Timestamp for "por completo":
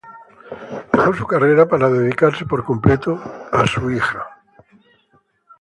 2.43-3.21